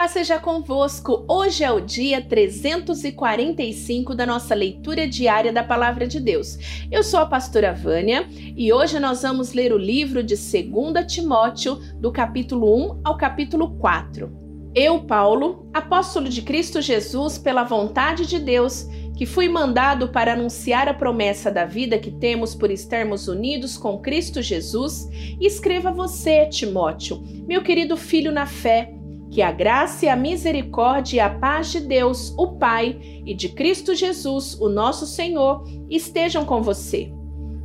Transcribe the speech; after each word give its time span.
Paz 0.00 0.12
seja 0.12 0.38
convosco. 0.38 1.26
Hoje 1.28 1.62
é 1.62 1.70
o 1.70 1.78
dia 1.78 2.22
345 2.22 4.14
da 4.14 4.24
nossa 4.24 4.54
leitura 4.54 5.06
diária 5.06 5.52
da 5.52 5.62
Palavra 5.62 6.06
de 6.06 6.18
Deus. 6.18 6.86
Eu 6.90 7.02
sou 7.02 7.20
a 7.20 7.26
pastora 7.26 7.74
Vânia 7.74 8.26
e 8.56 8.72
hoje 8.72 8.98
nós 8.98 9.20
vamos 9.20 9.52
ler 9.52 9.74
o 9.74 9.76
livro 9.76 10.22
de 10.22 10.36
2 10.36 11.04
Timóteo, 11.06 11.76
do 11.96 12.10
capítulo 12.10 12.74
1 12.94 13.00
ao 13.04 13.18
capítulo 13.18 13.76
4. 13.76 14.72
Eu, 14.74 15.00
Paulo, 15.00 15.68
apóstolo 15.74 16.30
de 16.30 16.40
Cristo 16.40 16.80
Jesus, 16.80 17.36
pela 17.36 17.64
vontade 17.64 18.24
de 18.24 18.38
Deus, 18.38 18.86
que 19.14 19.26
fui 19.26 19.50
mandado 19.50 20.08
para 20.08 20.32
anunciar 20.32 20.88
a 20.88 20.94
promessa 20.94 21.50
da 21.50 21.66
vida 21.66 21.98
que 21.98 22.10
temos 22.10 22.54
por 22.54 22.70
estarmos 22.70 23.28
unidos 23.28 23.76
com 23.76 23.98
Cristo 23.98 24.40
Jesus, 24.40 25.10
escreva 25.38 25.92
você, 25.92 26.46
Timóteo, 26.46 27.22
meu 27.46 27.62
querido 27.62 27.98
filho 27.98 28.32
na 28.32 28.46
fé 28.46 28.94
que 29.30 29.42
a 29.42 29.52
graça 29.52 30.06
e 30.06 30.08
a 30.08 30.16
misericórdia 30.16 31.16
e 31.16 31.20
a 31.20 31.30
paz 31.30 31.70
de 31.70 31.80
Deus, 31.80 32.34
o 32.36 32.48
Pai, 32.56 32.98
e 33.24 33.32
de 33.32 33.48
Cristo 33.50 33.94
Jesus, 33.94 34.58
o 34.60 34.68
nosso 34.68 35.06
Senhor, 35.06 35.64
estejam 35.88 36.44
com 36.44 36.60
você. 36.60 37.12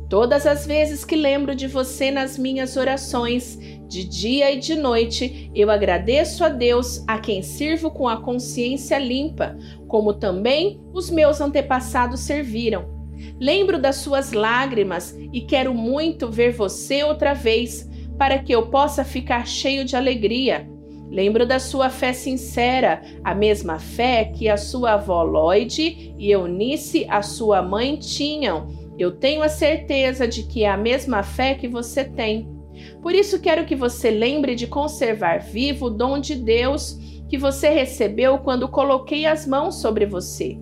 Todas 0.08 0.46
as 0.46 0.64
vezes 0.64 1.04
que 1.04 1.16
lembro 1.16 1.54
de 1.56 1.66
você 1.66 2.12
nas 2.12 2.38
minhas 2.38 2.76
orações, 2.76 3.58
de 3.88 4.04
dia 4.04 4.52
e 4.52 4.60
de 4.60 4.76
noite, 4.76 5.50
eu 5.52 5.68
agradeço 5.68 6.44
a 6.44 6.48
Deus, 6.48 7.02
a 7.08 7.18
quem 7.18 7.42
sirvo 7.42 7.90
com 7.90 8.08
a 8.08 8.20
consciência 8.20 8.98
limpa, 8.98 9.58
como 9.88 10.14
também 10.14 10.80
os 10.92 11.10
meus 11.10 11.40
antepassados 11.40 12.20
serviram. 12.20 12.94
Lembro 13.40 13.80
das 13.80 13.96
suas 13.96 14.32
lágrimas 14.32 15.16
e 15.32 15.40
quero 15.40 15.74
muito 15.74 16.30
ver 16.30 16.52
você 16.52 17.02
outra 17.02 17.34
vez, 17.34 17.88
para 18.16 18.38
que 18.38 18.52
eu 18.52 18.68
possa 18.68 19.04
ficar 19.04 19.46
cheio 19.46 19.84
de 19.84 19.96
alegria. 19.96 20.75
Lembro 21.10 21.46
da 21.46 21.58
sua 21.58 21.88
fé 21.88 22.12
sincera, 22.12 23.02
a 23.22 23.34
mesma 23.34 23.78
fé 23.78 24.24
que 24.24 24.48
a 24.48 24.56
sua 24.56 24.94
avó 24.94 25.22
Lloyd 25.22 26.14
e 26.18 26.30
Eunice, 26.30 27.06
a 27.08 27.22
sua 27.22 27.62
mãe, 27.62 27.96
tinham. 27.96 28.68
Eu 28.98 29.12
tenho 29.12 29.42
a 29.42 29.48
certeza 29.48 30.26
de 30.26 30.42
que 30.42 30.64
é 30.64 30.68
a 30.68 30.76
mesma 30.76 31.22
fé 31.22 31.54
que 31.54 31.68
você 31.68 32.04
tem. 32.04 32.48
Por 33.00 33.14
isso 33.14 33.40
quero 33.40 33.64
que 33.64 33.76
você 33.76 34.10
lembre 34.10 34.54
de 34.54 34.66
conservar 34.66 35.38
vivo 35.38 35.86
o 35.86 35.90
dom 35.90 36.18
de 36.18 36.34
Deus 36.34 36.98
que 37.28 37.38
você 37.38 37.68
recebeu 37.70 38.38
quando 38.38 38.68
coloquei 38.68 39.26
as 39.26 39.46
mãos 39.46 39.76
sobre 39.76 40.06
você. 40.06 40.58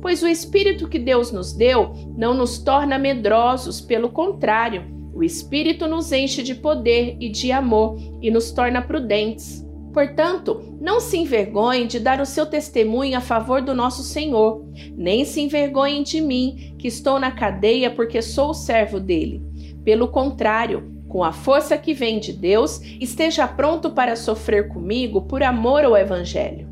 Pois 0.00 0.22
o 0.22 0.28
Espírito 0.28 0.88
que 0.88 0.98
Deus 0.98 1.30
nos 1.30 1.52
deu 1.52 1.92
não 2.16 2.34
nos 2.34 2.58
torna 2.58 2.98
medrosos, 2.98 3.80
pelo 3.80 4.08
contrário, 4.08 4.84
o 5.14 5.22
Espírito 5.22 5.86
nos 5.86 6.12
enche 6.12 6.42
de 6.42 6.54
poder 6.54 7.16
e 7.20 7.28
de 7.28 7.50
amor 7.52 7.96
e 8.20 8.30
nos 8.30 8.50
torna 8.50 8.82
prudentes. 8.82 9.67
Portanto, 9.92 10.76
não 10.80 11.00
se 11.00 11.16
envergonhe 11.16 11.86
de 11.86 11.98
dar 11.98 12.20
o 12.20 12.26
seu 12.26 12.46
testemunho 12.46 13.16
a 13.16 13.20
favor 13.20 13.62
do 13.62 13.74
nosso 13.74 14.02
Senhor, 14.02 14.64
nem 14.96 15.24
se 15.24 15.40
envergonhe 15.40 16.02
de 16.04 16.20
mim, 16.20 16.74
que 16.78 16.88
estou 16.88 17.18
na 17.18 17.30
cadeia 17.30 17.90
porque 17.90 18.20
sou 18.20 18.50
o 18.50 18.54
servo 18.54 19.00
dele. 19.00 19.42
Pelo 19.84 20.08
contrário, 20.08 20.92
com 21.08 21.24
a 21.24 21.32
força 21.32 21.78
que 21.78 21.94
vem 21.94 22.20
de 22.20 22.32
Deus, 22.32 22.80
esteja 23.00 23.48
pronto 23.48 23.90
para 23.90 24.14
sofrer 24.14 24.68
comigo 24.68 25.22
por 25.22 25.42
amor 25.42 25.84
ao 25.84 25.96
Evangelho. 25.96 26.68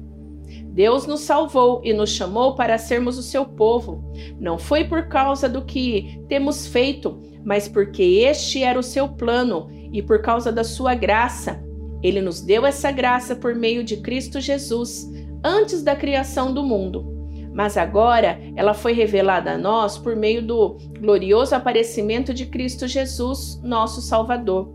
Deus 0.76 1.06
nos 1.06 1.20
salvou 1.20 1.80
e 1.82 1.94
nos 1.94 2.10
chamou 2.10 2.54
para 2.54 2.76
sermos 2.76 3.16
o 3.16 3.22
seu 3.22 3.46
povo. 3.46 4.12
Não 4.38 4.58
foi 4.58 4.84
por 4.84 5.08
causa 5.08 5.48
do 5.48 5.64
que 5.64 6.20
temos 6.28 6.66
feito, 6.66 7.18
mas 7.42 7.66
porque 7.66 8.02
este 8.02 8.62
era 8.62 8.78
o 8.78 8.82
seu 8.82 9.08
plano 9.08 9.70
e 9.90 10.02
por 10.02 10.20
causa 10.20 10.52
da 10.52 10.62
sua 10.62 10.94
graça 10.94 11.65
ele 12.02 12.20
nos 12.20 12.40
deu 12.40 12.66
essa 12.66 12.90
graça 12.90 13.34
por 13.34 13.54
meio 13.54 13.82
de 13.82 13.98
Cristo 13.98 14.40
Jesus, 14.40 15.10
antes 15.42 15.82
da 15.82 15.96
criação 15.96 16.52
do 16.52 16.62
mundo. 16.62 17.14
Mas 17.52 17.76
agora 17.76 18.38
ela 18.54 18.74
foi 18.74 18.92
revelada 18.92 19.52
a 19.52 19.58
nós 19.58 19.96
por 19.96 20.14
meio 20.14 20.42
do 20.42 20.76
glorioso 21.00 21.54
aparecimento 21.54 22.34
de 22.34 22.46
Cristo 22.46 22.86
Jesus, 22.86 23.60
nosso 23.62 24.02
Salvador. 24.02 24.68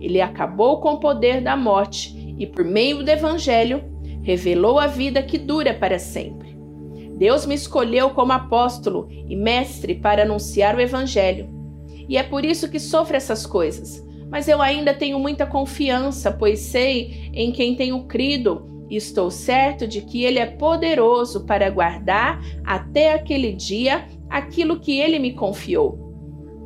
Ele 0.00 0.20
acabou 0.20 0.80
com 0.80 0.94
o 0.94 1.00
poder 1.00 1.42
da 1.42 1.56
morte 1.56 2.34
e, 2.38 2.46
por 2.46 2.64
meio 2.64 3.02
do 3.02 3.10
Evangelho, 3.10 3.84
revelou 4.22 4.78
a 4.78 4.86
vida 4.86 5.22
que 5.22 5.36
dura 5.36 5.74
para 5.74 5.98
sempre. 5.98 6.56
Deus 7.18 7.44
me 7.44 7.54
escolheu 7.54 8.10
como 8.10 8.32
apóstolo 8.32 9.08
e 9.10 9.36
mestre 9.36 9.94
para 9.96 10.22
anunciar 10.22 10.74
o 10.74 10.80
Evangelho. 10.80 11.50
E 12.08 12.16
é 12.16 12.22
por 12.22 12.44
isso 12.44 12.70
que 12.70 12.80
sofro 12.80 13.16
essas 13.16 13.46
coisas 13.46 14.02
mas 14.32 14.48
eu 14.48 14.62
ainda 14.62 14.94
tenho 14.94 15.18
muita 15.18 15.44
confiança, 15.44 16.32
pois 16.32 16.60
sei 16.60 17.30
em 17.34 17.52
quem 17.52 17.76
tenho 17.76 18.04
crido 18.04 18.86
e 18.88 18.96
estou 18.96 19.30
certo 19.30 19.86
de 19.86 20.00
que 20.00 20.24
Ele 20.24 20.38
é 20.38 20.46
poderoso 20.46 21.44
para 21.44 21.68
guardar 21.68 22.42
até 22.64 23.12
aquele 23.12 23.52
dia 23.52 24.06
aquilo 24.30 24.80
que 24.80 24.98
Ele 24.98 25.18
me 25.18 25.34
confiou. 25.34 26.10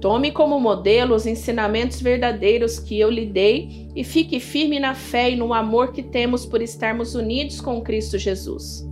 Tome 0.01 0.31
como 0.31 0.61
modelo 0.61 1.17
os 1.17 1.27
ensinamentos 1.27 2.01
verdadeiros 2.01 2.79
que 2.79 3.01
eu 3.01 3.11
lhe 3.11 3.27
dei 3.27 3.89
e 3.97 4.05
fique 4.05 4.39
firme 4.39 4.79
na 4.79 4.95
fé 4.95 5.31
e 5.33 5.37
no 5.37 5.53
amor 5.53 5.91
que 5.91 6.05
temos 6.05 6.47
por 6.47 6.63
estarmos 6.63 7.17
unidos 7.17 7.61
com 7.61 7.81
Cristo 7.81 8.17
Jesus. 8.17 8.89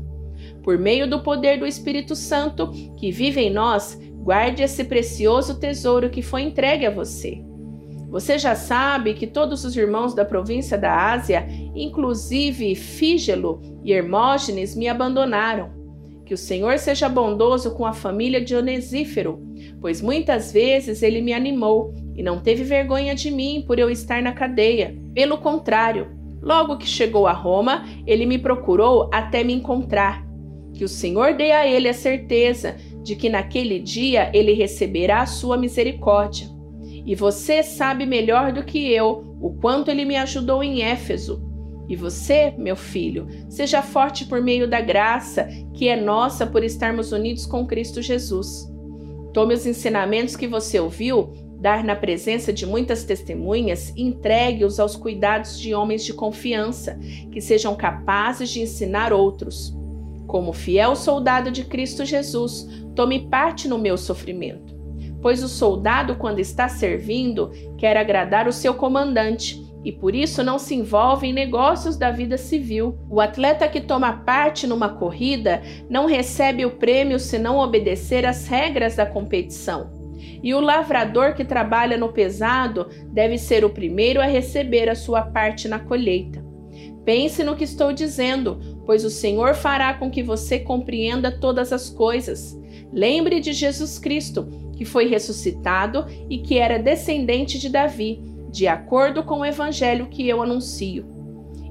Por 0.65 0.79
meio 0.79 1.09
do 1.09 1.23
poder 1.23 1.61
do 1.61 1.67
Espírito 1.67 2.17
Santo 2.17 2.73
que 2.97 3.13
vive 3.13 3.41
em 3.41 3.53
nós, 3.53 3.97
guarde 4.15 4.65
esse 4.65 4.83
precioso 4.83 5.61
tesouro 5.61 6.11
que 6.11 6.23
foi 6.23 6.43
entregue 6.43 6.87
a 6.87 6.91
você. 6.91 7.54
Você 8.15 8.39
já 8.39 8.55
sabe 8.55 9.13
que 9.15 9.27
todos 9.27 9.65
os 9.65 9.77
irmãos 9.77 10.15
da 10.15 10.25
província 10.25 10.79
da 10.79 11.11
Ásia, 11.11 11.49
inclusive 11.75 12.77
Fígelo 12.77 13.61
e 13.83 13.93
Hermógenes, 13.93 14.77
me 14.77 14.87
abandonaram. 14.87 15.73
Que 16.25 16.33
o 16.33 16.39
Senhor 16.39 16.79
seja 16.79 17.09
bondoso 17.09 17.75
com 17.75 17.85
a 17.85 17.93
família 17.93 18.41
de 18.41 18.55
Onesífero, 18.55 19.43
pois 19.81 20.01
muitas 20.01 20.53
vezes 20.53 21.03
ele 21.03 21.21
me 21.21 21.33
animou 21.33 21.93
e 22.15 22.23
não 22.23 22.39
teve 22.39 22.63
vergonha 22.63 23.17
de 23.17 23.33
mim 23.33 23.65
por 23.67 23.81
eu 23.81 23.91
estar 23.91 24.23
na 24.23 24.31
cadeia. 24.31 24.97
Pelo 25.13 25.39
contrário, 25.39 26.17
logo 26.41 26.79
que 26.79 26.87
chegou 26.87 27.27
a 27.27 27.33
Roma, 27.33 27.85
ele 28.07 28.27
me 28.27 28.39
procurou 28.39 29.11
até 29.13 29.43
me 29.43 29.55
encontrar. 29.55 30.25
Que 30.73 30.85
o 30.85 30.89
Senhor 30.89 31.35
dê 31.35 31.51
a 31.51 31.67
ele 31.67 31.89
a 31.89 31.93
certeza 31.93 32.77
de 33.03 33.17
que 33.17 33.29
naquele 33.29 33.81
dia 33.81 34.31
ele 34.33 34.53
receberá 34.53 35.23
a 35.23 35.27
sua 35.27 35.57
misericórdia 35.57 36.54
e 37.07 37.15
você 37.15 37.63
sabe 37.63 38.07
melhor 38.07 38.53
do 38.53 38.65
que 38.65 38.91
eu 38.91 39.37
o 39.41 39.53
quanto 39.55 39.91
ele 39.91 40.05
me 40.05 40.17
ajudou 40.17 40.63
em 40.63 40.83
Éfeso. 40.83 41.43
E 41.87 41.95
você, 41.95 42.55
meu 42.57 42.77
filho, 42.77 43.29
seja 43.49 43.83
forte 43.83 44.25
por 44.25 44.41
meio 44.41 44.67
da 44.67 44.81
graça 44.81 45.47
que 45.75 45.87
é 45.87 46.01
nossa 46.01 46.47
por 46.47 46.65
estarmos 46.65 47.13
unidos 47.13 47.45
com 47.45 47.67
Cristo 47.67 48.01
Jesus. 48.01 48.73
Tome 49.35 49.53
os 49.53 49.67
ensinamentos 49.67 50.35
que 50.35 50.47
você 50.47 50.81
ouviu, 50.81 51.35
dar 51.61 51.85
na 51.85 51.95
presença 51.95 52.53
de 52.53 52.65
muitas 52.65 53.05
testemunhas, 53.05 53.93
e 53.95 54.03
entregue-os 54.03 54.81
aos 54.81 54.97
cuidados 54.97 55.59
de 55.59 55.75
homens 55.75 56.05
de 56.05 56.15
confiança, 56.15 56.99
que 57.31 57.41
sejam 57.41 57.75
capazes 57.75 58.49
de 58.49 58.63
ensinar 58.63 59.13
outros. 59.13 59.77
Como 60.27 60.55
fiel 60.55 60.97
soldado 60.97 61.51
de 61.51 61.65
Cristo 61.65 62.05
Jesus, 62.05 62.67
tome 62.95 63.29
parte 63.29 63.69
no 63.69 63.79
meu 63.79 63.99
sofrimento 63.99 64.74
pois 65.25 65.43
o 65.43 65.49
soldado, 65.49 66.17
quando 66.17 66.39
está 66.39 66.69
servindo, 66.69 67.51
quer 67.79 67.97
agradar 67.97 68.47
o 68.47 68.53
seu 68.53 68.75
comandante 68.75 69.59
e 69.83 69.91
por 69.91 70.15
isso 70.15 70.43
não 70.43 70.59
se 70.59 70.75
envolve 70.75 71.27
em 71.27 71.33
negócios 71.33 71.97
da 71.97 72.11
vida 72.11 72.37
civil. 72.37 72.99
O 73.09 73.23
atleta 73.23 73.67
que 73.67 73.81
toma 73.81 74.13
parte 74.19 74.67
numa 74.67 74.91
corrida 74.91 75.63
não 75.89 76.05
recebe 76.05 76.67
o 76.67 76.73
prêmio 76.73 77.19
se 77.19 77.39
não 77.39 77.57
obedecer 77.57 78.27
às 78.27 78.47
regras 78.47 78.97
da 78.97 79.07
competição. 79.07 79.91
E 80.43 80.53
o 80.53 80.61
lavrador 80.61 81.33
que 81.33 81.43
trabalha 81.43 81.97
no 81.97 82.13
pesado 82.13 82.91
deve 83.11 83.39
ser 83.39 83.65
o 83.65 83.71
primeiro 83.71 84.21
a 84.21 84.27
receber 84.27 84.91
a 84.91 84.95
sua 84.95 85.23
parte 85.23 85.69
na 85.69 85.79
colheita. 85.79 86.45
Pense 87.03 87.43
no 87.43 87.57
que 87.57 87.65
estou 87.65 87.95
dizendo, 87.95 88.61
pois 88.85 89.07
o 89.07 89.11
Senhor 89.11 89.55
fará 89.55 89.95
com 89.95 90.11
que 90.11 90.23
você 90.23 90.59
compreenda 90.59 91.33
todas 91.33 91.73
as 91.73 91.89
coisas. 91.89 92.55
Lembre 92.93 93.41
de 93.41 93.55
Jesus 93.55 93.99
Cristo 93.99 94.64
que 94.75 94.85
foi 94.85 95.07
ressuscitado 95.07 96.07
e 96.29 96.39
que 96.39 96.59
era 96.59 96.79
descendente 96.79 97.59
de 97.59 97.69
Davi, 97.69 98.23
de 98.51 98.69
acordo 98.69 99.23
com 99.23 99.41
o 99.41 99.45
evangelho 99.45 100.07
que 100.07 100.29
eu 100.29 100.43
anuncio. 100.43 101.15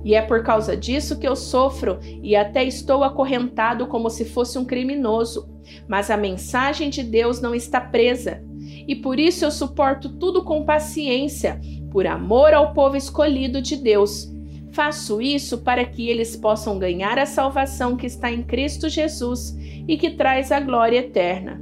E 0.04 0.16
é 0.16 0.22
por 0.22 0.44
causa 0.44 0.76
disso 0.76 1.18
que 1.18 1.28
eu 1.28 1.36
sofro 1.36 2.00
e 2.22 2.36
até 2.36 2.64
estou 2.64 3.04
acorrentado 3.04 3.88
como 3.88 4.10
se 4.10 4.26
fosse 4.26 4.58
um 4.58 4.66
criminoso. 4.66 5.50
Mas 5.88 6.12
a 6.12 6.18
mensagem 6.18 6.90
de 6.90 7.02
Deus 7.02 7.40
não 7.40 7.56
está 7.56 7.80
presa. 7.80 8.44
E 8.86 8.96
por 8.96 9.18
isso 9.18 9.46
eu 9.46 9.52
suporto 9.52 10.10
tudo 10.18 10.44
com 10.44 10.66
paciência, 10.66 11.60
por 11.90 12.06
amor 12.06 12.54
ao 12.54 12.74
povo 12.74 12.98
escolhido 12.98 13.62
de 13.62 13.78
Deus. 13.78 14.30
Faço 14.74 15.22
isso 15.22 15.60
para 15.60 15.86
que 15.86 16.10
eles 16.10 16.36
possam 16.36 16.78
ganhar 16.78 17.18
a 17.18 17.26
salvação 17.26 17.96
que 17.96 18.08
está 18.08 18.30
em 18.32 18.44
Cristo 18.44 18.90
Jesus 18.90 19.56
e 19.88 19.96
que 19.98 20.12
traz 20.12 20.52
a 20.52 20.60
glória 20.60 20.98
eterna. 20.98 21.62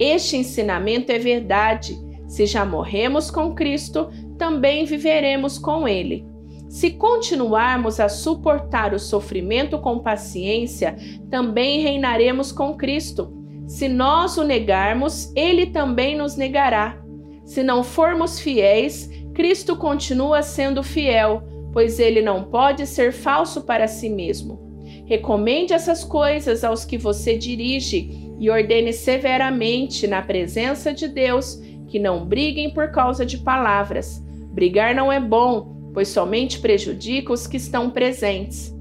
Este 0.00 0.38
ensinamento 0.38 1.12
é 1.12 1.18
verdade. 1.18 2.00
Se 2.26 2.46
já 2.46 2.64
morremos 2.64 3.30
com 3.30 3.54
Cristo, 3.54 4.08
também 4.38 4.86
viveremos 4.86 5.58
com 5.58 5.86
Ele. 5.86 6.26
Se 6.70 6.92
continuarmos 6.92 8.00
a 8.00 8.08
suportar 8.08 8.94
o 8.94 8.98
sofrimento 8.98 9.78
com 9.78 9.98
paciência, 9.98 10.96
também 11.28 11.82
reinaremos 11.82 12.50
com 12.50 12.74
Cristo. 12.74 13.30
Se 13.66 13.88
nós 13.88 14.38
o 14.38 14.44
negarmos, 14.44 15.30
ele 15.36 15.66
também 15.66 16.16
nos 16.16 16.34
negará. 16.34 16.98
Se 17.44 17.62
não 17.62 17.84
formos 17.84 18.40
fiéis, 18.40 19.10
Cristo 19.34 19.76
continua 19.76 20.42
sendo 20.42 20.82
fiel, 20.82 21.42
pois 21.72 21.98
ele 21.98 22.22
não 22.22 22.44
pode 22.44 22.86
ser 22.86 23.12
falso 23.12 23.62
para 23.62 23.86
si 23.86 24.08
mesmo. 24.08 24.70
Recomende 25.06 25.72
essas 25.72 26.04
coisas 26.04 26.62
aos 26.62 26.84
que 26.84 26.96
você 26.96 27.36
dirige 27.36 28.29
e 28.40 28.48
ordene 28.48 28.92
severamente, 28.92 30.06
na 30.06 30.22
presença 30.22 30.94
de 30.94 31.06
Deus, 31.06 31.60
que 31.86 31.98
não 31.98 32.24
briguem 32.24 32.70
por 32.70 32.90
causa 32.90 33.26
de 33.26 33.36
palavras. 33.36 34.24
Brigar 34.50 34.94
não 34.94 35.12
é 35.12 35.20
bom, 35.20 35.90
pois 35.92 36.08
somente 36.08 36.58
prejudica 36.58 37.32
os 37.34 37.46
que 37.46 37.58
estão 37.58 37.90
presentes. 37.90 38.74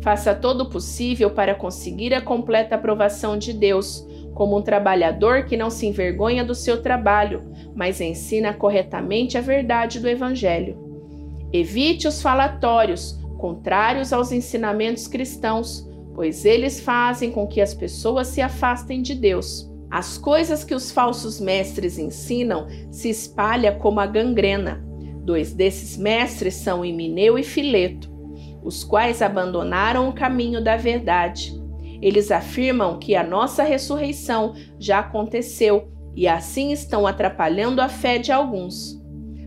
Faça 0.00 0.32
todo 0.32 0.62
o 0.62 0.70
possível 0.70 1.30
para 1.30 1.56
conseguir 1.56 2.14
a 2.14 2.20
completa 2.20 2.76
aprovação 2.76 3.36
de 3.36 3.52
Deus, 3.52 4.06
como 4.32 4.56
um 4.56 4.62
trabalhador 4.62 5.44
que 5.44 5.56
não 5.56 5.70
se 5.70 5.86
envergonha 5.86 6.44
do 6.44 6.54
seu 6.54 6.80
trabalho, 6.80 7.52
mas 7.74 8.00
ensina 8.00 8.54
corretamente 8.54 9.36
a 9.36 9.40
verdade 9.40 9.98
do 9.98 10.08
Evangelho. 10.08 10.78
Evite 11.52 12.06
os 12.06 12.22
falatórios, 12.22 13.18
contrários 13.36 14.12
aos 14.12 14.30
ensinamentos 14.30 15.08
cristãos, 15.08 15.89
pois 16.20 16.44
eles 16.44 16.78
fazem 16.78 17.30
com 17.30 17.46
que 17.46 17.62
as 17.62 17.72
pessoas 17.72 18.26
se 18.26 18.42
afastem 18.42 19.00
de 19.00 19.14
Deus. 19.14 19.72
As 19.90 20.18
coisas 20.18 20.62
que 20.62 20.74
os 20.74 20.90
falsos 20.90 21.40
mestres 21.40 21.98
ensinam 21.98 22.66
se 22.90 23.08
espalham 23.08 23.78
como 23.78 24.00
a 24.00 24.06
gangrena. 24.06 24.84
Dois 25.24 25.54
desses 25.54 25.96
mestres 25.96 26.56
são 26.56 26.84
Emineu 26.84 27.38
e 27.38 27.42
Fileto, 27.42 28.12
os 28.62 28.84
quais 28.84 29.22
abandonaram 29.22 30.10
o 30.10 30.12
caminho 30.12 30.62
da 30.62 30.76
verdade. 30.76 31.58
Eles 32.02 32.30
afirmam 32.30 32.98
que 32.98 33.16
a 33.16 33.24
nossa 33.24 33.62
ressurreição 33.62 34.54
já 34.78 34.98
aconteceu 34.98 35.90
e 36.14 36.28
assim 36.28 36.70
estão 36.70 37.06
atrapalhando 37.06 37.80
a 37.80 37.88
fé 37.88 38.18
de 38.18 38.30
alguns. 38.30 39.00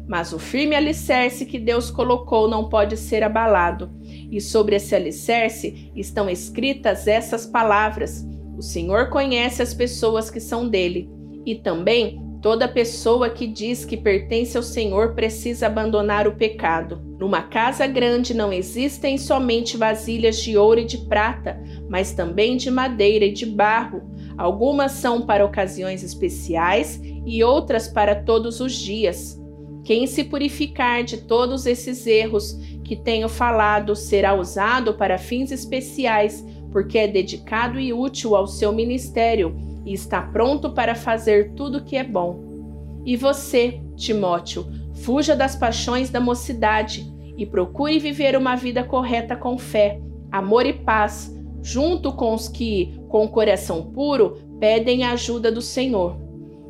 Mas 0.07 0.33
o 0.33 0.39
firme 0.39 0.75
alicerce 0.75 1.45
que 1.45 1.59
Deus 1.59 1.91
colocou 1.91 2.49
não 2.49 2.67
pode 2.67 2.97
ser 2.97 3.21
abalado, 3.21 3.91
e 4.35 4.41
sobre 4.41 4.75
esse 4.75 4.95
alicerce 4.95 5.91
estão 5.95 6.29
escritas 6.29 7.07
essas 7.07 7.45
palavras: 7.45 8.25
O 8.57 8.61
Senhor 8.61 9.09
conhece 9.09 9.61
as 9.61 9.73
pessoas 9.73 10.29
que 10.29 10.39
são 10.39 10.67
dele, 10.67 11.09
e 11.45 11.55
também 11.55 12.23
Toda 12.43 12.67
pessoa 12.67 13.29
que 13.29 13.47
diz 13.47 13.85
que 13.85 13.95
pertence 13.95 14.57
ao 14.57 14.63
Senhor 14.63 15.15
precisa 15.15 15.67
abandonar 15.67 16.27
o 16.27 16.35
pecado. 16.35 17.01
Numa 17.17 17.43
casa 17.43 17.87
grande 17.87 18.33
não 18.33 18.51
existem 18.51 19.17
somente 19.17 19.77
vasilhas 19.77 20.41
de 20.41 20.57
ouro 20.57 20.81
e 20.81 20.85
de 20.85 20.97
prata, 20.97 21.57
mas 21.89 22.11
também 22.11 22.57
de 22.57 22.69
madeira 22.69 23.23
e 23.23 23.31
de 23.31 23.45
barro. 23.45 24.01
Algumas 24.37 24.91
são 24.91 25.21
para 25.21 25.45
ocasiões 25.45 26.03
especiais 26.03 26.99
e 27.25 27.41
outras 27.41 27.87
para 27.87 28.13
todos 28.13 28.59
os 28.59 28.73
dias. 28.73 29.41
Quem 29.85 30.05
se 30.05 30.25
purificar 30.25 31.01
de 31.01 31.19
todos 31.19 31.65
esses 31.65 32.05
erros 32.05 32.59
que 32.83 32.95
tenho 32.95 33.29
falado 33.29 33.95
será 33.95 34.33
usado 34.33 34.93
para 34.93 35.17
fins 35.17 35.51
especiais, 35.51 36.45
porque 36.71 36.97
é 36.97 37.07
dedicado 37.07 37.79
e 37.79 37.93
útil 37.93 38.35
ao 38.35 38.47
seu 38.47 38.71
ministério 38.71 39.55
e 39.85 39.93
está 39.93 40.21
pronto 40.21 40.71
para 40.71 40.95
fazer 40.95 41.53
tudo 41.53 41.79
o 41.79 41.83
que 41.83 41.95
é 41.95 42.03
bom. 42.03 43.01
E 43.05 43.15
você, 43.15 43.81
Timóteo, 43.95 44.65
fuja 44.93 45.35
das 45.35 45.55
paixões 45.55 46.09
da 46.09 46.19
mocidade 46.19 47.11
e 47.37 47.45
procure 47.45 47.99
viver 47.99 48.37
uma 48.37 48.55
vida 48.55 48.83
correta 48.83 49.35
com 49.35 49.57
fé, 49.57 49.99
amor 50.31 50.65
e 50.65 50.73
paz, 50.73 51.35
junto 51.61 52.11
com 52.11 52.33
os 52.33 52.47
que, 52.47 52.99
com 53.07 53.25
o 53.25 53.29
coração 53.29 53.83
puro, 53.91 54.37
pedem 54.59 55.03
a 55.03 55.13
ajuda 55.13 55.51
do 55.51 55.61
Senhor. 55.61 56.17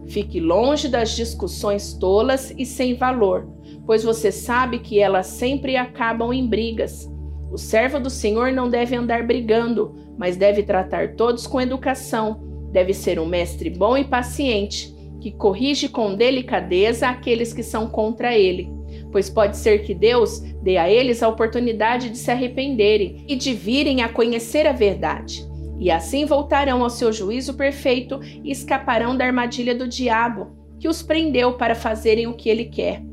Fique 0.07 0.39
longe 0.39 0.87
das 0.87 1.15
discussões 1.15 1.93
tolas 1.93 2.53
e 2.57 2.65
sem 2.65 2.95
valor, 2.95 3.47
pois 3.85 4.03
você 4.03 4.31
sabe 4.31 4.79
que 4.79 4.99
elas 4.99 5.27
sempre 5.27 5.77
acabam 5.77 6.33
em 6.33 6.47
brigas. 6.47 7.11
O 7.51 7.57
servo 7.57 7.99
do 7.99 8.09
Senhor 8.09 8.51
não 8.51 8.69
deve 8.69 8.95
andar 8.95 9.25
brigando, 9.25 9.95
mas 10.17 10.37
deve 10.37 10.63
tratar 10.63 11.15
todos 11.15 11.45
com 11.45 11.61
educação 11.61 12.53
Deve 12.73 12.91
ser 12.91 13.19
um 13.19 13.25
mestre 13.27 13.69
bom 13.69 13.95
e 13.95 14.03
paciente, 14.03 14.91
que 15.21 15.31
corrige 15.31 15.87
com 15.87 16.15
delicadeza 16.15 17.07
aqueles 17.07 17.53
que 17.53 17.61
são 17.61 17.87
contra 17.87 18.35
ele, 18.35 18.67
pois 19.11 19.29
pode 19.29 19.57
ser 19.57 19.83
que 19.83 19.93
Deus 19.93 20.39
dê 20.61 20.77
a 20.77 20.89
eles 20.89 21.21
a 21.21 21.29
oportunidade 21.29 22.09
de 22.09 22.17
se 22.17 22.31
arrependerem 22.31 23.23
e 23.27 23.35
de 23.35 23.53
virem 23.53 24.01
a 24.01 24.09
conhecer 24.09 24.65
a 24.65 24.71
verdade. 24.71 25.47
E 25.79 25.91
assim 25.91 26.25
voltarão 26.25 26.83
ao 26.83 26.89
seu 26.89 27.13
juízo 27.13 27.53
perfeito 27.53 28.19
e 28.43 28.49
escaparão 28.51 29.15
da 29.15 29.25
armadilha 29.25 29.75
do 29.75 29.87
diabo, 29.87 30.47
que 30.79 30.87
os 30.87 31.03
prendeu 31.03 31.53
para 31.53 31.75
fazerem 31.75 32.25
o 32.25 32.33
que 32.33 32.49
ele 32.49 32.65
quer. 32.65 33.03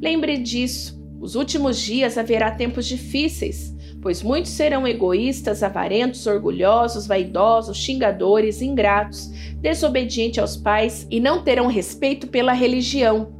Lembre 0.00 0.38
disso: 0.38 1.00
os 1.20 1.34
últimos 1.34 1.78
dias 1.78 2.16
haverá 2.16 2.50
tempos 2.50 2.86
difíceis 2.86 3.76
pois 4.00 4.22
muitos 4.22 4.52
serão 4.52 4.86
egoístas, 4.86 5.62
avarentos, 5.62 6.26
orgulhosos, 6.26 7.06
vaidosos, 7.06 7.76
xingadores, 7.76 8.62
ingratos, 8.62 9.30
desobedientes 9.56 10.38
aos 10.38 10.56
pais 10.56 11.06
e 11.10 11.20
não 11.20 11.42
terão 11.42 11.66
respeito 11.66 12.28
pela 12.28 12.52
religião. 12.52 13.32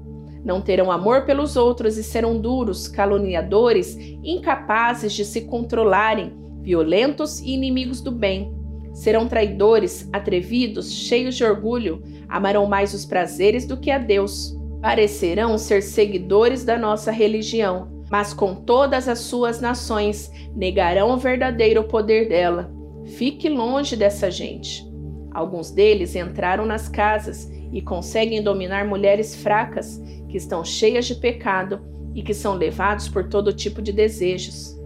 Não 0.44 0.60
terão 0.60 0.90
amor 0.90 1.24
pelos 1.26 1.56
outros 1.56 1.96
e 1.96 2.02
serão 2.02 2.40
duros, 2.40 2.88
caluniadores, 2.88 3.96
incapazes 4.22 5.12
de 5.12 5.24
se 5.24 5.42
controlarem, 5.42 6.32
violentos 6.62 7.40
e 7.40 7.50
inimigos 7.50 8.00
do 8.00 8.10
bem. 8.10 8.54
Serão 8.94 9.28
traidores, 9.28 10.08
atrevidos, 10.12 10.92
cheios 10.92 11.36
de 11.36 11.44
orgulho, 11.44 12.02
amarão 12.28 12.66
mais 12.66 12.94
os 12.94 13.04
prazeres 13.04 13.66
do 13.66 13.76
que 13.76 13.90
a 13.90 13.98
Deus. 13.98 14.57
Parecerão 14.80 15.58
ser 15.58 15.82
seguidores 15.82 16.64
da 16.64 16.78
nossa 16.78 17.10
religião 17.10 17.98
mas 18.10 18.32
com 18.32 18.54
todas 18.54 19.08
as 19.08 19.20
suas 19.20 19.60
nações 19.60 20.32
negarão 20.54 21.10
o 21.10 21.16
verdadeiro 21.16 21.84
poder 21.84 22.28
dela. 22.28 22.70
Fique 23.04 23.48
longe 23.48 23.96
dessa 23.96 24.30
gente. 24.30 24.86
Alguns 25.30 25.70
deles 25.70 26.16
entraram 26.16 26.64
nas 26.64 26.88
casas 26.88 27.50
e 27.72 27.82
conseguem 27.82 28.42
dominar 28.42 28.86
mulheres 28.86 29.34
fracas 29.36 30.00
que 30.28 30.36
estão 30.36 30.64
cheias 30.64 31.06
de 31.06 31.14
pecado 31.14 31.80
e 32.14 32.22
que 32.22 32.32
são 32.32 32.54
levados 32.54 33.08
por 33.08 33.28
todo 33.28 33.52
tipo 33.52 33.82
de 33.82 33.92
desejos. 33.92 34.76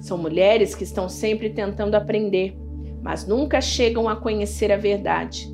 São 0.00 0.18
mulheres 0.18 0.74
que 0.74 0.84
estão 0.84 1.08
sempre 1.08 1.50
tentando 1.50 1.94
aprender, 1.94 2.56
mas 3.02 3.26
nunca 3.26 3.60
chegam 3.60 4.08
a 4.08 4.16
conhecer 4.16 4.70
a 4.70 4.76
verdade. 4.76 5.48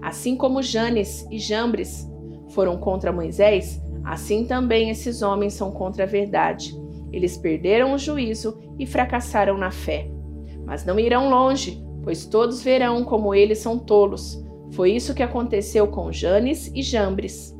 Assim 0.00 0.36
como 0.36 0.62
Janes 0.62 1.26
e 1.30 1.38
Jambres 1.38 2.08
foram 2.52 2.76
contra 2.76 3.12
Moisés, 3.12 3.80
Assim 4.04 4.44
também 4.44 4.90
esses 4.90 5.22
homens 5.22 5.54
são 5.54 5.70
contra 5.70 6.04
a 6.04 6.06
verdade. 6.06 6.74
Eles 7.12 7.36
perderam 7.36 7.94
o 7.94 7.98
juízo 7.98 8.58
e 8.78 8.86
fracassaram 8.86 9.56
na 9.56 9.70
fé. 9.70 10.10
Mas 10.64 10.84
não 10.84 10.98
irão 10.98 11.30
longe, 11.30 11.82
pois 12.02 12.26
todos 12.26 12.62
verão 12.62 13.04
como 13.04 13.34
eles 13.34 13.58
são 13.58 13.78
tolos. 13.78 14.42
Foi 14.72 14.92
isso 14.92 15.14
que 15.14 15.22
aconteceu 15.22 15.86
com 15.86 16.10
Janes 16.10 16.70
e 16.74 16.82
Jambres. 16.82 17.54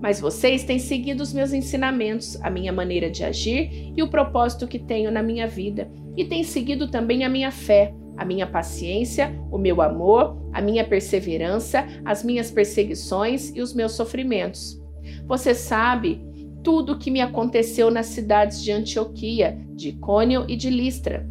Mas 0.00 0.20
vocês 0.20 0.64
têm 0.64 0.80
seguido 0.80 1.22
os 1.22 1.32
meus 1.32 1.52
ensinamentos, 1.52 2.36
a 2.42 2.50
minha 2.50 2.72
maneira 2.72 3.08
de 3.08 3.22
agir 3.22 3.92
e 3.96 4.02
o 4.02 4.10
propósito 4.10 4.66
que 4.66 4.80
tenho 4.80 5.12
na 5.12 5.22
minha 5.22 5.46
vida, 5.46 5.88
e 6.16 6.24
têm 6.24 6.42
seguido 6.42 6.90
também 6.90 7.24
a 7.24 7.28
minha 7.28 7.52
fé, 7.52 7.94
a 8.16 8.24
minha 8.24 8.46
paciência, 8.46 9.34
o 9.50 9.58
meu 9.58 9.80
amor, 9.80 10.36
a 10.52 10.60
minha 10.60 10.84
perseverança, 10.84 11.86
as 12.04 12.22
minhas 12.22 12.50
perseguições 12.50 13.52
e 13.54 13.60
os 13.60 13.72
meus 13.74 13.92
sofrimentos. 13.92 14.80
Você 15.26 15.54
sabe 15.54 16.20
tudo 16.62 16.92
o 16.92 16.98
que 16.98 17.10
me 17.10 17.20
aconteceu 17.20 17.90
nas 17.90 18.06
cidades 18.06 18.62
de 18.62 18.70
Antioquia, 18.70 19.58
de 19.74 19.90
Icônio 19.90 20.44
e 20.48 20.56
de 20.56 20.70
Listra. 20.70 21.28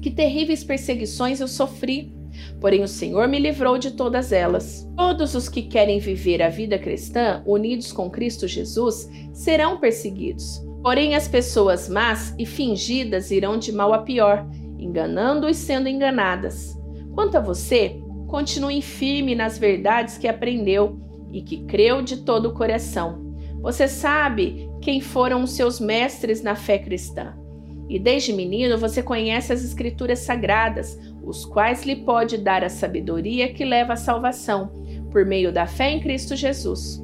Que 0.00 0.10
terríveis 0.10 0.64
perseguições 0.64 1.40
eu 1.40 1.48
sofri, 1.48 2.14
porém 2.60 2.82
o 2.82 2.88
Senhor 2.88 3.28
me 3.28 3.38
livrou 3.38 3.78
de 3.78 3.90
todas 3.90 4.32
elas. 4.32 4.88
Todos 4.96 5.34
os 5.34 5.48
que 5.48 5.62
querem 5.62 5.98
viver 5.98 6.42
a 6.42 6.48
vida 6.48 6.78
cristã 6.78 7.42
unidos 7.44 7.92
com 7.92 8.10
Cristo 8.10 8.46
Jesus 8.46 9.08
serão 9.32 9.78
perseguidos. 9.78 10.64
Porém 10.82 11.14
as 11.14 11.26
pessoas 11.26 11.88
más 11.88 12.34
e 12.38 12.46
fingidas 12.46 13.30
irão 13.30 13.58
de 13.58 13.72
mal 13.72 13.92
a 13.92 13.98
pior, 13.98 14.46
enganando 14.86 15.48
e 15.48 15.54
sendo 15.54 15.88
enganadas. 15.88 16.80
Quanto 17.14 17.36
a 17.36 17.40
você, 17.40 18.00
continue 18.26 18.80
firme 18.80 19.34
nas 19.34 19.58
verdades 19.58 20.16
que 20.16 20.28
aprendeu 20.28 20.98
e 21.32 21.42
que 21.42 21.64
creu 21.64 22.02
de 22.02 22.18
todo 22.18 22.48
o 22.48 22.54
coração. 22.54 23.34
Você 23.60 23.88
sabe 23.88 24.70
quem 24.80 25.00
foram 25.00 25.42
os 25.42 25.52
seus 25.52 25.80
mestres 25.80 26.42
na 26.42 26.54
fé 26.54 26.78
cristã. 26.78 27.34
E 27.88 27.98
desde 27.98 28.32
menino 28.32 28.78
você 28.78 29.02
conhece 29.02 29.52
as 29.52 29.64
Escrituras 29.64 30.20
sagradas, 30.20 30.98
os 31.22 31.44
quais 31.44 31.84
lhe 31.84 31.96
pode 31.96 32.36
dar 32.38 32.64
a 32.64 32.68
sabedoria 32.68 33.52
que 33.52 33.64
leva 33.64 33.94
à 33.94 33.96
salvação, 33.96 34.70
por 35.10 35.24
meio 35.24 35.52
da 35.52 35.66
fé 35.66 35.90
em 35.90 36.00
Cristo 36.00 36.36
Jesus. 36.36 37.02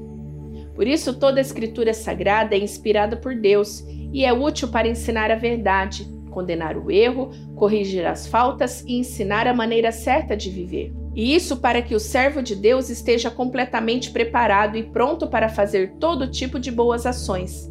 Por 0.75 0.87
isso, 0.87 1.15
toda 1.15 1.41
Escritura 1.41 1.93
sagrada 1.93 2.55
é 2.55 2.59
inspirada 2.59 3.17
por 3.17 3.35
Deus 3.35 3.85
e 4.13 4.25
é 4.25 4.33
útil 4.33 4.69
para 4.69 4.89
ensinar 4.89 5.31
a 5.31 5.37
verdade, 5.37 6.07
condenar 6.33 6.77
o 6.77 6.91
erro, 6.91 7.31
corrigir 7.55 8.07
as 8.07 8.27
faltas 8.27 8.83
e 8.87 8.99
ensinar 8.99 9.47
a 9.47 9.55
maneira 9.55 9.93
certa 9.93 10.37
de 10.37 10.51
viver. 10.51 10.93
E 11.15 11.35
isso 11.35 11.59
para 11.59 11.83
que 11.83 11.95
o 11.95 12.01
servo 12.01 12.43
de 12.43 12.57
Deus 12.57 12.89
esteja 12.89 13.31
completamente 13.31 14.11
preparado 14.11 14.77
e 14.77 14.83
pronto 14.83 15.29
para 15.29 15.49
fazer 15.49 15.95
todo 16.01 16.31
tipo 16.31 16.59
de 16.59 16.71
boas 16.71 17.07
ações. 17.07 17.71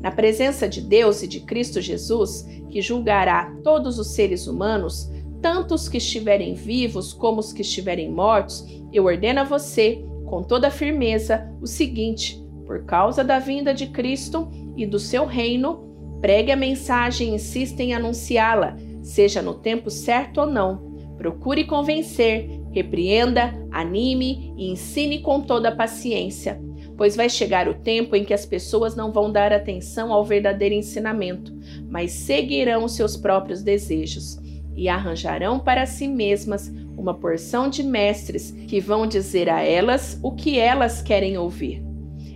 Na 0.00 0.10
presença 0.10 0.68
de 0.68 0.80
Deus 0.80 1.22
e 1.22 1.28
de 1.28 1.40
Cristo 1.40 1.80
Jesus, 1.80 2.46
que 2.70 2.80
julgará 2.80 3.54
todos 3.62 3.98
os 3.98 4.14
seres 4.14 4.46
humanos, 4.46 5.10
tanto 5.40 5.74
os 5.74 5.88
que 5.88 5.98
estiverem 5.98 6.54
vivos 6.54 7.12
como 7.12 7.40
os 7.40 7.52
que 7.52 7.62
estiverem 7.62 8.10
mortos, 8.10 8.64
eu 8.92 9.04
ordeno 9.04 9.40
a 9.40 9.44
você, 9.44 10.04
com 10.24 10.42
toda 10.42 10.70
firmeza, 10.70 11.52
o 11.60 11.66
seguinte: 11.66 12.42
por 12.64 12.84
causa 12.84 13.22
da 13.22 13.38
vinda 13.38 13.74
de 13.74 13.88
Cristo 13.88 14.48
e 14.76 14.86
do 14.86 14.98
seu 14.98 15.26
reino, 15.26 15.91
pregue 16.22 16.50
a 16.50 16.56
mensagem 16.56 17.30
e 17.30 17.34
insista 17.34 17.82
em 17.82 17.92
anunciá-la, 17.92 18.76
seja 19.02 19.42
no 19.42 19.52
tempo 19.52 19.90
certo 19.90 20.40
ou 20.40 20.46
não. 20.46 20.90
Procure 21.18 21.64
convencer, 21.64 22.48
repreenda, 22.72 23.52
anime 23.70 24.54
e 24.56 24.70
ensine 24.70 25.18
com 25.18 25.42
toda 25.42 25.68
a 25.68 25.76
paciência 25.76 26.58
pois 26.96 27.16
vai 27.16 27.28
chegar 27.28 27.68
o 27.68 27.74
tempo 27.74 28.14
em 28.14 28.24
que 28.24 28.34
as 28.34 28.46
pessoas 28.46 28.94
não 28.94 29.10
vão 29.10 29.32
dar 29.32 29.52
atenção 29.52 30.12
ao 30.12 30.24
verdadeiro 30.24 30.74
ensinamento, 30.74 31.52
mas 31.88 32.12
seguirão 32.12 32.86
seus 32.86 33.16
próprios 33.16 33.62
desejos 33.62 34.38
e 34.76 34.88
arranjarão 34.88 35.58
para 35.58 35.86
si 35.86 36.06
mesmas 36.06 36.72
uma 36.96 37.14
porção 37.14 37.68
de 37.68 37.82
mestres 37.82 38.52
que 38.68 38.80
vão 38.80 39.06
dizer 39.06 39.50
a 39.50 39.60
elas 39.60 40.18
o 40.22 40.32
que 40.32 40.58
elas 40.58 41.02
querem 41.02 41.36
ouvir. 41.36 41.91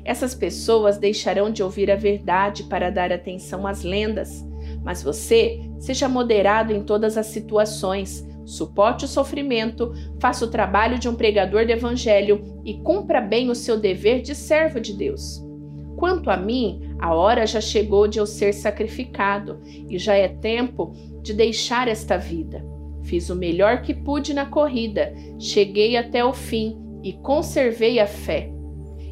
Essas 0.06 0.36
pessoas 0.36 0.98
deixarão 0.98 1.50
de 1.50 1.64
ouvir 1.64 1.90
a 1.90 1.96
verdade 1.96 2.62
para 2.62 2.90
dar 2.90 3.12
atenção 3.12 3.66
às 3.66 3.82
lendas, 3.82 4.46
mas 4.84 5.02
você 5.02 5.60
seja 5.80 6.08
moderado 6.08 6.72
em 6.72 6.84
todas 6.84 7.18
as 7.18 7.26
situações, 7.26 8.24
suporte 8.44 9.04
o 9.04 9.08
sofrimento, 9.08 9.92
faça 10.20 10.44
o 10.44 10.48
trabalho 10.48 10.96
de 10.96 11.08
um 11.08 11.14
pregador 11.16 11.66
do 11.66 11.72
Evangelho 11.72 12.60
e 12.64 12.74
cumpra 12.74 13.20
bem 13.20 13.50
o 13.50 13.54
seu 13.54 13.80
dever 13.80 14.22
de 14.22 14.32
servo 14.32 14.78
de 14.78 14.92
Deus. 14.92 15.44
Quanto 15.96 16.30
a 16.30 16.36
mim, 16.36 16.94
a 17.00 17.12
hora 17.12 17.44
já 17.44 17.60
chegou 17.60 18.06
de 18.06 18.20
eu 18.20 18.26
ser 18.26 18.52
sacrificado 18.52 19.60
e 19.90 19.98
já 19.98 20.14
é 20.14 20.28
tempo 20.28 20.92
de 21.20 21.34
deixar 21.34 21.88
esta 21.88 22.16
vida. 22.16 22.64
Fiz 23.02 23.28
o 23.28 23.34
melhor 23.34 23.82
que 23.82 23.92
pude 23.92 24.32
na 24.32 24.46
corrida, 24.46 25.12
cheguei 25.36 25.96
até 25.96 26.24
o 26.24 26.32
fim 26.32 26.78
e 27.02 27.12
conservei 27.12 27.98
a 27.98 28.06
fé. 28.06 28.55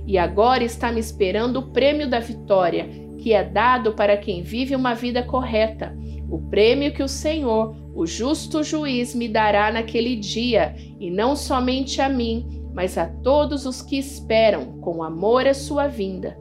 E 0.07 0.19
agora 0.19 0.65
está 0.65 0.93
me 0.93 1.01
esperando 1.01 1.59
o 1.59 1.71
prêmio 1.71 2.09
da 2.09 2.21
vitória, 2.21 2.89
que 3.19 3.33
é 3.33 3.43
dado 3.43 3.93
para 3.93 4.17
quem 4.17 4.43
vive 4.43 4.77
uma 4.77 4.95
vida 4.95 5.23
correta 5.23 5.97
o 6.35 6.39
prêmio 6.39 6.93
que 6.93 7.03
o 7.03 7.09
Senhor, 7.09 7.77
o 7.95 8.07
justo 8.07 8.63
juiz, 8.63 9.15
me 9.15 9.29
dará 9.29 9.71
naquele 9.71 10.17
dia, 10.17 10.75
e 10.99 11.11
não 11.11 11.37
somente 11.37 12.01
a 12.01 12.09
mim, 12.09 12.65
mas 12.73 12.99
a 12.99 13.07
todos 13.07 13.67
os 13.67 13.81
que 13.81 13.97
esperam 13.97 14.81
com 14.81 15.03
amor 15.03 15.47
a 15.47 15.55
sua 15.55 15.87
vinda. 15.87 16.37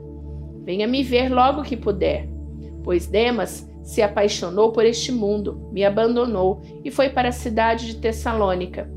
Venha 0.64 0.86
me 0.88 1.02
ver 1.02 1.28
logo 1.28 1.62
que 1.62 1.76
puder, 1.76 2.28
pois 2.82 3.06
Demas 3.06 3.70
se 3.84 4.02
apaixonou 4.02 4.72
por 4.72 4.84
este 4.84 5.12
mundo, 5.12 5.68
me 5.70 5.84
abandonou 5.84 6.62
e 6.84 6.90
foi 6.90 7.10
para 7.10 7.28
a 7.28 7.32
cidade 7.32 7.86
de 7.86 7.96
Tessalônica. 7.98 8.90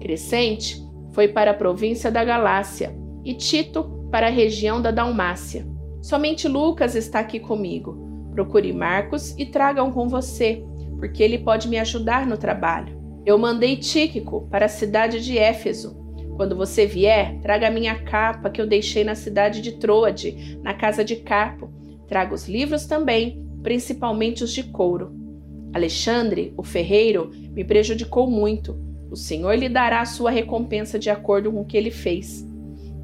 Crescente 0.00 0.82
foi 1.12 1.28
para 1.28 1.52
a 1.52 1.54
província 1.54 2.10
da 2.10 2.24
Galácia 2.24 2.94
e 3.24 3.32
Tito 3.32 3.93
para 4.14 4.28
a 4.28 4.30
região 4.30 4.80
da 4.80 4.92
Dalmácia. 4.92 5.66
Somente 6.00 6.46
Lucas 6.46 6.94
está 6.94 7.18
aqui 7.18 7.40
comigo. 7.40 8.30
Procure 8.30 8.72
Marcos 8.72 9.34
e 9.36 9.44
traga-o 9.44 9.90
com 9.90 10.08
você, 10.08 10.64
porque 11.00 11.20
ele 11.20 11.36
pode 11.36 11.66
me 11.66 11.80
ajudar 11.80 12.24
no 12.24 12.36
trabalho. 12.36 12.96
Eu 13.26 13.36
mandei 13.36 13.74
Tíquico 13.74 14.46
para 14.48 14.66
a 14.66 14.68
cidade 14.68 15.18
de 15.18 15.36
Éfeso. 15.36 15.96
Quando 16.36 16.54
você 16.54 16.86
vier, 16.86 17.40
traga 17.40 17.66
a 17.66 17.72
minha 17.72 18.04
capa 18.04 18.50
que 18.50 18.60
eu 18.60 18.68
deixei 18.68 19.02
na 19.02 19.16
cidade 19.16 19.60
de 19.60 19.72
Troade, 19.80 20.60
na 20.62 20.74
casa 20.74 21.04
de 21.04 21.16
Carpo. 21.16 21.72
Traga 22.06 22.36
os 22.36 22.48
livros 22.48 22.86
também, 22.86 23.44
principalmente 23.64 24.44
os 24.44 24.52
de 24.52 24.62
couro. 24.62 25.12
Alexandre, 25.72 26.54
o 26.56 26.62
ferreiro, 26.62 27.32
me 27.50 27.64
prejudicou 27.64 28.30
muito. 28.30 28.78
O 29.10 29.16
Senhor 29.16 29.56
lhe 29.56 29.68
dará 29.68 30.02
a 30.02 30.06
sua 30.06 30.30
recompensa 30.30 31.00
de 31.00 31.10
acordo 31.10 31.50
com 31.50 31.62
o 31.62 31.64
que 31.64 31.76
ele 31.76 31.90
fez. 31.90 32.53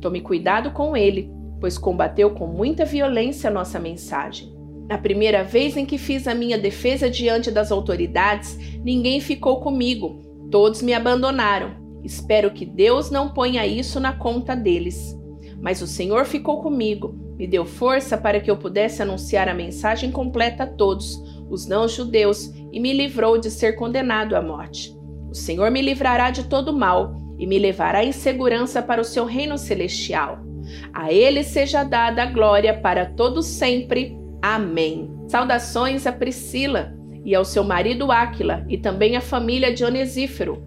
Tome 0.00 0.20
cuidado 0.20 0.70
com 0.70 0.96
ele, 0.96 1.30
pois 1.60 1.76
combateu 1.76 2.30
com 2.30 2.46
muita 2.46 2.84
violência 2.84 3.50
nossa 3.50 3.78
mensagem. 3.78 4.52
Na 4.88 4.98
primeira 4.98 5.44
vez 5.44 5.76
em 5.76 5.86
que 5.86 5.98
fiz 5.98 6.26
a 6.26 6.34
minha 6.34 6.58
defesa 6.58 7.08
diante 7.08 7.50
das 7.50 7.70
autoridades, 7.70 8.58
ninguém 8.82 9.20
ficou 9.20 9.60
comigo, 9.60 10.20
todos 10.50 10.82
me 10.82 10.94
abandonaram. 10.94 11.78
Espero 12.02 12.50
que 12.50 12.64
Deus 12.64 13.10
não 13.10 13.28
ponha 13.28 13.66
isso 13.66 14.00
na 14.00 14.12
conta 14.12 14.56
deles. 14.56 15.16
Mas 15.60 15.82
o 15.82 15.86
Senhor 15.86 16.24
ficou 16.24 16.62
comigo, 16.62 17.14
me 17.36 17.46
deu 17.46 17.66
força 17.66 18.16
para 18.16 18.40
que 18.40 18.50
eu 18.50 18.56
pudesse 18.56 19.02
anunciar 19.02 19.48
a 19.48 19.54
mensagem 19.54 20.10
completa 20.10 20.64
a 20.64 20.66
todos, 20.66 21.22
os 21.50 21.66
não-judeus, 21.66 22.50
e 22.72 22.80
me 22.80 22.92
livrou 22.92 23.38
de 23.38 23.50
ser 23.50 23.74
condenado 23.74 24.34
à 24.34 24.40
morte. 24.40 24.96
O 25.30 25.34
Senhor 25.34 25.70
me 25.70 25.82
livrará 25.82 26.30
de 26.30 26.44
todo 26.44 26.72
mal 26.72 27.19
e 27.40 27.46
me 27.46 27.58
levará 27.58 28.04
em 28.04 28.12
segurança 28.12 28.82
para 28.82 29.00
o 29.00 29.04
seu 29.04 29.24
reino 29.24 29.56
celestial. 29.56 30.38
A 30.92 31.10
Ele 31.10 31.42
seja 31.42 31.82
dada 31.82 32.22
a 32.22 32.26
glória 32.26 32.78
para 32.78 33.06
todos 33.06 33.46
sempre. 33.46 34.14
Amém. 34.42 35.10
Saudações 35.26 36.06
a 36.06 36.12
Priscila 36.12 36.94
e 37.24 37.34
ao 37.34 37.44
seu 37.44 37.64
marido 37.64 38.12
Áquila 38.12 38.64
e 38.68 38.76
também 38.76 39.16
à 39.16 39.22
família 39.22 39.72
de 39.72 39.82
Onesífero. 39.82 40.62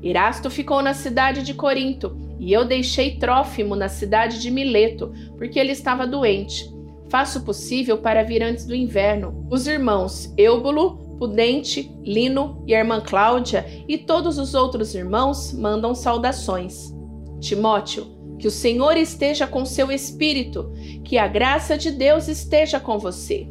Erasto 0.00 0.48
ficou 0.48 0.80
na 0.82 0.94
cidade 0.94 1.42
de 1.42 1.52
Corinto 1.52 2.16
e 2.38 2.52
eu 2.52 2.64
deixei 2.64 3.16
Trófimo 3.18 3.74
na 3.74 3.88
cidade 3.88 4.40
de 4.40 4.50
Mileto, 4.50 5.12
porque 5.36 5.58
ele 5.58 5.72
estava 5.72 6.06
doente. 6.06 6.64
Faço 7.08 7.40
o 7.40 7.42
possível 7.42 7.98
para 7.98 8.22
vir 8.22 8.42
antes 8.42 8.64
do 8.64 8.74
inverno. 8.74 9.46
Os 9.50 9.66
irmãos 9.66 10.32
Eubulo, 10.36 11.01
Pudente, 11.22 11.88
Lino 12.02 12.64
e 12.66 12.74
a 12.74 12.80
irmã 12.80 13.00
Cláudia 13.00 13.64
e 13.86 13.96
todos 13.96 14.38
os 14.38 14.54
outros 14.54 14.92
irmãos 14.92 15.52
mandam 15.52 15.94
saudações. 15.94 16.92
Timóteo, 17.38 18.08
que 18.40 18.48
o 18.48 18.50
Senhor 18.50 18.96
esteja 18.96 19.46
com 19.46 19.64
seu 19.64 19.92
espírito, 19.92 20.72
que 21.04 21.18
a 21.18 21.28
graça 21.28 21.78
de 21.78 21.92
Deus 21.92 22.26
esteja 22.26 22.80
com 22.80 22.98
você. 22.98 23.46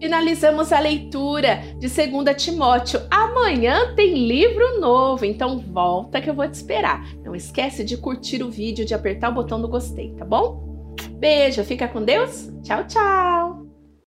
Finalizamos 0.00 0.72
a 0.72 0.78
leitura 0.78 1.64
de 1.80 1.88
2 1.88 2.40
Timóteo. 2.40 3.00
Amanhã 3.10 3.92
tem 3.96 4.14
livro 4.28 4.78
novo, 4.78 5.24
então 5.24 5.58
volta 5.58 6.20
que 6.20 6.30
eu 6.30 6.34
vou 6.34 6.48
te 6.48 6.54
esperar. 6.54 7.12
Não 7.24 7.34
esquece 7.34 7.82
de 7.82 7.96
curtir 7.96 8.40
o 8.40 8.50
vídeo, 8.52 8.86
de 8.86 8.94
apertar 8.94 9.30
o 9.30 9.34
botão 9.34 9.60
do 9.60 9.66
gostei, 9.66 10.12
tá 10.12 10.24
bom? 10.24 10.94
Beijo, 11.18 11.64
fica 11.64 11.88
com 11.88 12.04
Deus. 12.04 12.52
Tchau, 12.62 12.86
tchau. 12.86 13.45